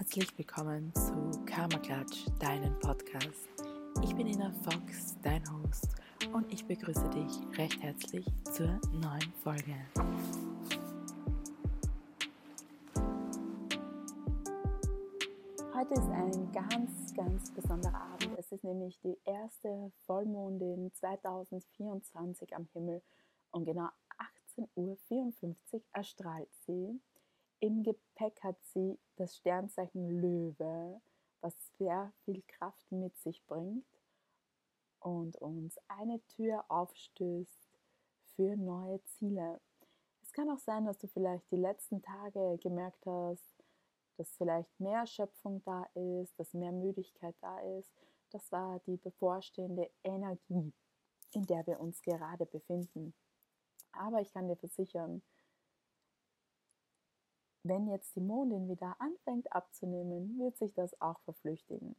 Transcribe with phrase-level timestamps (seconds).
[0.00, 3.50] Herzlich willkommen zu Karma Klatsch, deinem Podcast.
[4.02, 5.88] Ich bin Ina Fox, dein Host,
[6.32, 9.76] und ich begrüße dich recht herzlich zur neuen Folge.
[15.74, 18.38] Heute ist ein ganz, ganz besonderer Abend.
[18.38, 23.02] Es ist nämlich die erste Vollmondin 2024 am Himmel
[23.50, 23.90] und genau
[24.56, 27.02] 18.54 Uhr erstrahlt sie.
[27.62, 30.98] Im Gepäck hat sie das Sternzeichen Löwe,
[31.42, 33.84] was sehr viel Kraft mit sich bringt
[34.98, 37.78] und uns eine Tür aufstößt
[38.34, 39.60] für neue Ziele.
[40.22, 43.62] Es kann auch sein, dass du vielleicht die letzten Tage gemerkt hast,
[44.16, 47.92] dass vielleicht mehr Schöpfung da ist, dass mehr Müdigkeit da ist.
[48.30, 50.72] Das war die bevorstehende Energie,
[51.32, 53.12] in der wir uns gerade befinden.
[53.92, 55.20] Aber ich kann dir versichern,
[57.70, 61.94] wenn jetzt die Mondin wieder anfängt abzunehmen, wird sich das auch verflüchtigen.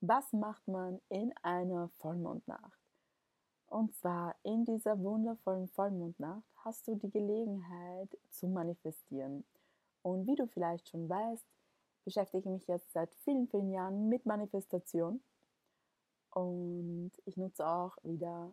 [0.00, 2.80] Was macht man in einer Vollmondnacht?
[3.68, 9.44] Und zwar in dieser wundervollen Vollmondnacht hast du die Gelegenheit zu manifestieren.
[10.02, 11.46] Und wie du vielleicht schon weißt,
[12.04, 15.22] beschäftige ich mich jetzt seit vielen, vielen Jahren mit Manifestation.
[16.30, 18.52] Und ich nutze auch wieder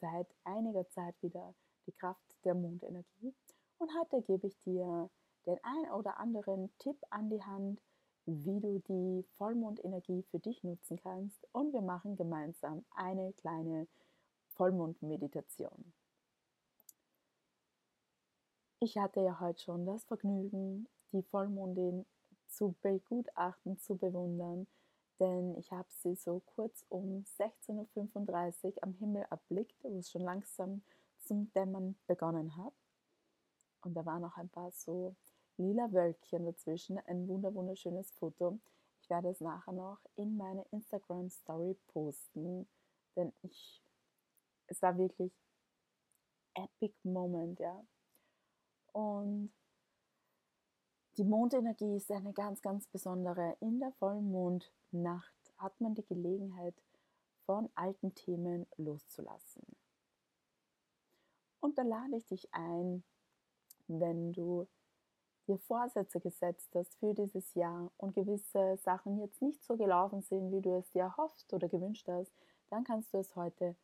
[0.00, 1.54] seit einiger Zeit wieder
[1.86, 3.34] die Kraft der Mondenergie.
[3.84, 5.10] Und heute gebe ich dir
[5.44, 7.82] den ein oder anderen Tipp an die Hand,
[8.24, 11.46] wie du die Vollmondenergie für dich nutzen kannst.
[11.52, 13.86] Und wir machen gemeinsam eine kleine
[14.54, 15.92] Vollmondmeditation.
[18.80, 22.06] Ich hatte ja heute schon das Vergnügen, die Vollmondin
[22.48, 24.66] zu begutachten, zu bewundern,
[25.20, 30.22] denn ich habe sie so kurz um 16.35 Uhr am Himmel erblickt, wo es schon
[30.22, 30.82] langsam
[31.18, 32.72] zum Dämmern begonnen hat.
[33.84, 35.14] Und da waren noch ein paar so
[35.56, 36.98] lila Wölkchen dazwischen.
[37.06, 38.58] Ein wunderschönes Foto.
[39.00, 42.66] Ich werde es nachher noch in meine Instagram Story posten,
[43.16, 43.82] denn ich,
[44.66, 45.32] es war wirklich
[46.54, 47.84] epic Moment, ja.
[48.92, 49.52] Und
[51.16, 53.56] die Mondenergie ist eine ganz, ganz besondere.
[53.60, 56.74] In der Vollmondnacht hat man die Gelegenheit,
[57.44, 59.64] von alten Themen loszulassen.
[61.60, 63.04] Und da lade ich dich ein,
[63.88, 64.66] wenn du
[65.46, 70.52] dir Vorsätze gesetzt hast für dieses Jahr und gewisse Sachen jetzt nicht so gelaufen sind,
[70.52, 72.32] wie du es dir erhofft oder gewünscht hast,
[72.70, 73.76] dann kannst du es heute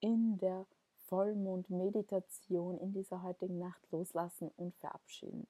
[0.00, 0.66] in der
[1.06, 5.46] Vollmond-Meditation in dieser heutigen Nacht loslassen und verabschieden.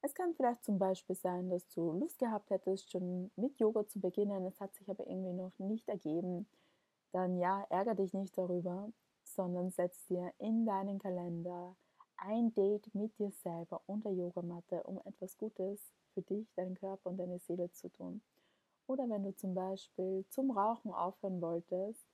[0.00, 4.00] Es kann vielleicht zum Beispiel sein, dass du Lust gehabt hättest, schon mit Yoga zu
[4.00, 6.46] beginnen, es hat sich aber irgendwie noch nicht ergeben.
[7.12, 8.92] Dann ja, ärgere dich nicht darüber,
[9.34, 11.76] sondern setz dir in deinen Kalender
[12.16, 17.10] ein Date mit dir selber und der Yogamatte, um etwas Gutes für dich, deinen Körper
[17.10, 18.22] und deine Seele zu tun.
[18.86, 22.06] Oder wenn du zum Beispiel zum Rauchen aufhören wolltest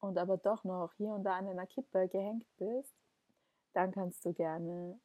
[0.00, 2.94] und aber doch noch hier und da an einer Kippe gehängt bist,
[3.74, 4.98] dann kannst du gerne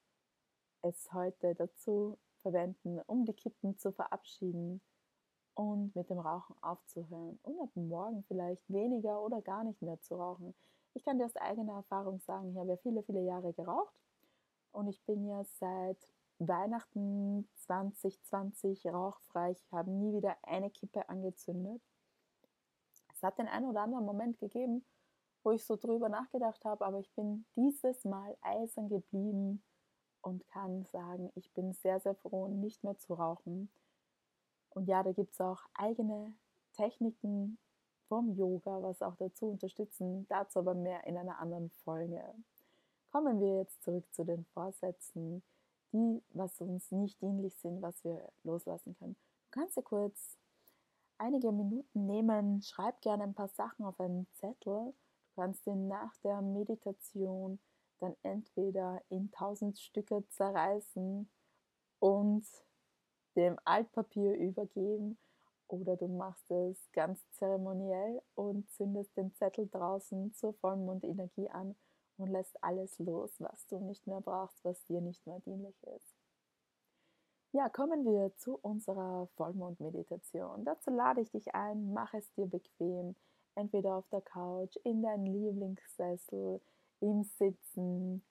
[0.81, 4.81] es heute dazu verwenden, um die Kippen zu verabschieden
[5.55, 10.15] und mit dem Rauchen aufzuhören und ab morgen vielleicht weniger oder gar nicht mehr zu
[10.15, 10.53] rauchen.
[10.95, 13.95] Ich kann dir aus eigener Erfahrung sagen, ich habe ja viele, viele Jahre geraucht
[14.71, 15.97] und ich bin ja seit
[16.39, 19.51] Weihnachten 2020 rauchfrei.
[19.51, 21.81] Ich habe nie wieder eine Kippe angezündet.
[23.13, 24.85] Es hat den einen oder anderen Moment gegeben,
[25.43, 29.63] wo ich so drüber nachgedacht habe, aber ich bin dieses Mal eisern geblieben
[30.21, 33.69] und kann sagen, ich bin sehr, sehr froh, nicht mehr zu rauchen.
[34.69, 36.33] Und ja, da gibt es auch eigene
[36.73, 37.57] Techniken
[38.07, 40.25] vom Yoga, was auch dazu unterstützen.
[40.29, 42.21] Dazu aber mehr in einer anderen Folge.
[43.11, 45.43] Kommen wir jetzt zurück zu den Vorsätzen,
[45.91, 49.15] die, was uns nicht dienlich sind, was wir loslassen können.
[49.51, 50.37] Du kannst dir kurz
[51.17, 54.93] einige Minuten nehmen, schreib gerne ein paar Sachen auf einen Zettel.
[55.35, 57.59] Du kannst den nach der Meditation
[57.99, 61.29] dann entweder in tausend Stücke zerreißen
[61.99, 62.45] und
[63.35, 65.17] dem Altpapier übergeben
[65.73, 71.75] oder du machst es ganz zeremoniell und zündest den Zettel draußen zur Vollmondenergie an
[72.17, 76.15] und lässt alles los, was du nicht mehr brauchst, was dir nicht mehr dienlich ist.
[77.53, 80.63] Ja, kommen wir zu unserer Vollmondmeditation.
[80.63, 83.15] Dazu lade ich dich ein, mach es dir bequem,
[83.55, 86.61] entweder auf der Couch, in deinem Lieblingssessel,
[86.99, 88.23] im Sitzen,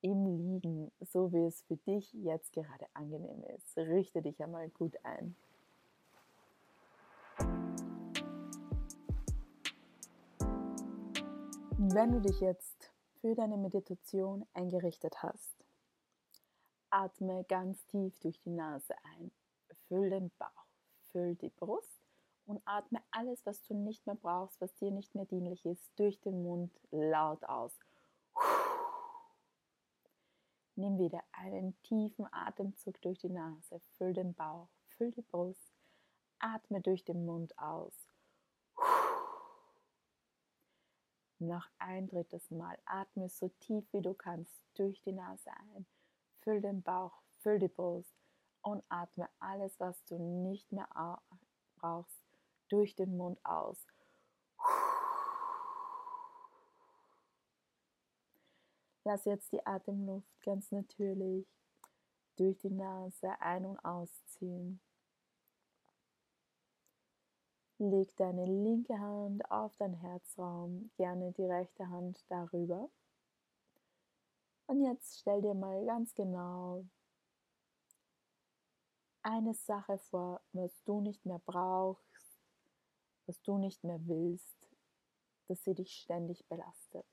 [0.00, 3.76] im Liegen, so wie es für dich jetzt gerade angenehm ist.
[3.76, 5.36] Richte dich einmal gut ein.
[11.80, 12.90] Wenn du dich jetzt
[13.20, 15.54] für deine Meditation eingerichtet hast,
[16.90, 19.30] Atme ganz tief durch die Nase ein.
[19.86, 20.66] Füll den Bauch,
[21.12, 22.02] füll die Brust
[22.46, 26.20] und atme alles, was du nicht mehr brauchst, was dir nicht mehr dienlich ist, durch
[26.20, 27.78] den Mund laut aus.
[30.74, 35.72] Nimm wieder einen tiefen Atemzug durch die Nase, füll den Bauch, füll die Brust,
[36.40, 37.94] atme durch den Mund aus.
[41.40, 45.86] Noch ein drittes Mal atme so tief wie du kannst durch die Nase ein,
[46.40, 48.12] füll den Bauch, füll die Brust
[48.62, 50.88] und atme alles, was du nicht mehr
[51.76, 52.24] brauchst,
[52.68, 53.86] durch den Mund aus.
[59.04, 61.46] Lass jetzt die Atemluft ganz natürlich
[62.36, 64.80] durch die Nase ein- und ausziehen.
[67.78, 72.90] Leg deine linke Hand auf dein Herzraum, gerne die rechte Hand darüber.
[74.66, 76.84] Und jetzt stell dir mal ganz genau
[79.22, 82.40] eine Sache vor, was du nicht mehr brauchst,
[83.26, 84.68] was du nicht mehr willst,
[85.46, 87.06] dass sie dich ständig belastet.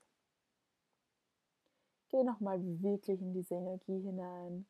[2.08, 4.66] Geh nochmal wirklich in diese Energie hinein.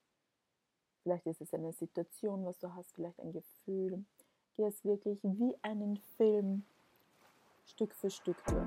[1.02, 4.04] Vielleicht ist es eine Situation, was du hast, vielleicht ein Gefühl.
[4.56, 6.64] Geh es wirklich wie einen Film
[7.66, 8.62] Stück für Stück durch.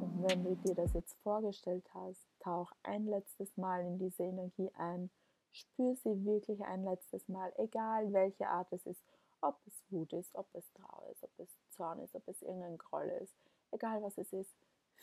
[0.00, 4.70] Und wenn du dir das jetzt vorgestellt hast, tauch ein letztes Mal in diese Energie
[4.76, 5.10] ein
[5.52, 9.02] Spür sie wirklich ein letztes Mal, egal welche Art es ist,
[9.42, 12.78] ob es Wut ist, ob es Trauer ist, ob es Zorn ist, ob es irgendein
[12.78, 13.34] Groll ist,
[13.70, 14.54] egal was es ist,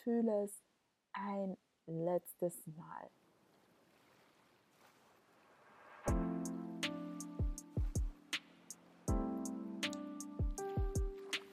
[0.03, 0.63] fühle es
[1.13, 3.09] ein letztes Mal.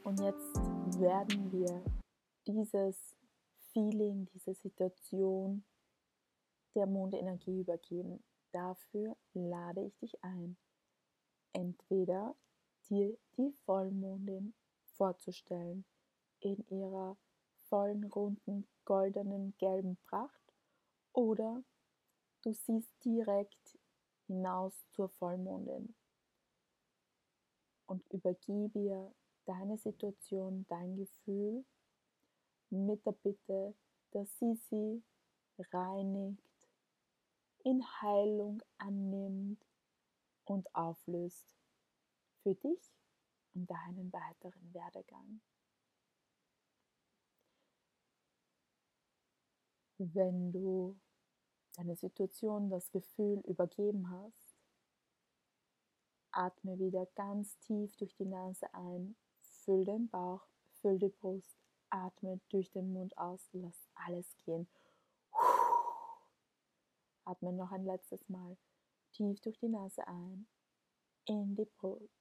[0.06, 0.54] Und jetzt
[1.00, 1.82] werden wir
[2.46, 3.16] dieses
[3.72, 5.64] Feeling, diese Situation
[6.76, 8.22] der Mondenergie übergeben.
[8.52, 10.56] Dafür lade ich dich ein,
[11.52, 12.36] entweder
[12.88, 14.54] dir die Vollmondin
[14.94, 15.84] vorzustellen
[16.38, 17.16] in ihrer
[17.68, 20.54] vollen, runden, goldenen, gelben Pracht
[21.14, 21.64] oder
[22.42, 23.76] du siehst direkt
[24.28, 25.96] hinaus zur Vollmondin
[27.86, 29.12] und übergib ihr
[29.46, 31.64] deine Situation, dein Gefühl
[32.70, 33.75] mit der Bitte,
[34.10, 35.02] dass sie sie
[35.72, 36.43] reinigt,
[37.64, 39.64] in Heilung annimmt
[40.44, 41.56] und auflöst
[42.43, 42.94] für dich
[43.54, 45.40] und deinen weiteren Werdegang.
[49.99, 50.99] Wenn du
[51.75, 54.56] deine Situation, das Gefühl übergeben hast,
[56.31, 59.16] atme wieder ganz tief durch die Nase ein,
[59.66, 60.46] füll den Bauch,
[60.80, 61.58] füll die Brust,
[61.90, 64.66] atme durch den Mund aus, lass alles gehen.
[67.24, 68.56] Atme noch ein letztes Mal
[69.12, 70.46] tief durch die Nase ein,
[71.26, 71.68] in, die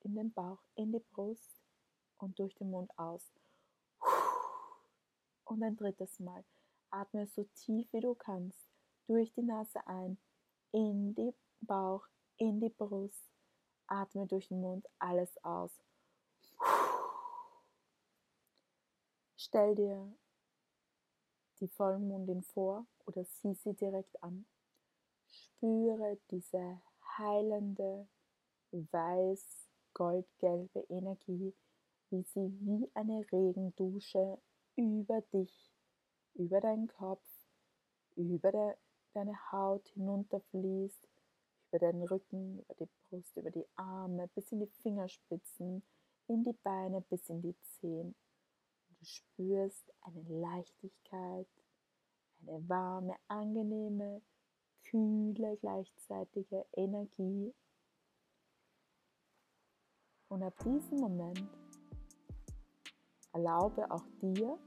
[0.01, 1.61] in den Bauch, in die Brust
[2.17, 3.31] und durch den Mund aus.
[5.45, 6.43] Und ein drittes Mal
[6.89, 8.67] atme so tief wie du kannst
[9.07, 10.17] durch die Nase ein,
[10.71, 12.07] in den Bauch,
[12.37, 13.29] in die Brust.
[13.87, 15.71] Atme durch den Mund alles aus.
[19.45, 20.11] Stell dir
[21.59, 24.47] die Vollmondin vor oder sieh sie direkt an.
[25.27, 26.81] Spüre diese
[27.15, 28.07] heilende,
[28.71, 31.53] weiß-goldgelbe Energie,
[32.09, 34.39] wie sie wie eine Regendusche
[34.77, 35.71] über dich,
[36.33, 37.29] über deinen Kopf,
[38.15, 38.73] über de,
[39.13, 41.07] deine Haut hinunterfließt,
[41.69, 45.83] über deinen Rücken, über die Brust, über die Arme, bis in die Fingerspitzen,
[46.29, 48.15] in die Beine, bis in die Zehen.
[49.05, 51.47] Du spürst eine Leichtigkeit,
[52.41, 54.19] eine warme, angenehme,
[54.81, 57.53] kühle gleichzeitige Energie.
[60.29, 61.47] Und ab diesem Moment
[63.33, 64.57] erlaube auch dir,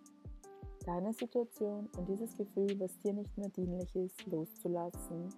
[0.87, 5.35] deine Situation und dieses Gefühl, was dir nicht mehr dienlich ist, loszulassen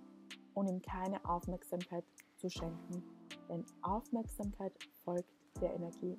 [0.53, 2.05] und ihm keine Aufmerksamkeit
[2.37, 3.03] zu schenken.
[3.49, 6.19] Denn Aufmerksamkeit folgt der Energie.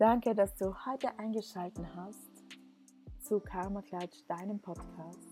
[0.00, 2.30] Danke, dass du heute eingeschaltet hast
[3.20, 5.28] zu Karma Klatsch, deinem Podcast.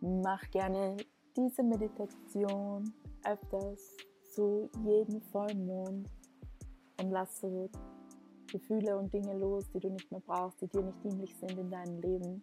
[0.00, 0.96] Mach gerne
[1.36, 3.96] diese Meditation öfters
[4.36, 6.08] zu jedem Vollmond
[7.00, 7.68] und lass so
[8.52, 11.68] Gefühle und Dinge los, die du nicht mehr brauchst, die dir nicht dienlich sind in
[11.68, 12.40] deinem Leben.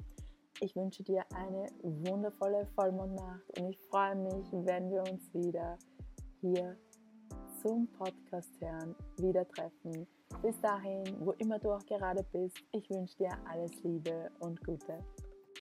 [0.59, 5.77] Ich wünsche dir eine wundervolle Vollmondnacht und ich freue mich, wenn wir uns wieder
[6.41, 6.75] hier
[7.61, 10.05] zum Podcast hören, wieder treffen
[10.41, 14.99] Bis dahin, wo immer du auch gerade bist, ich wünsche dir alles Liebe und Gute.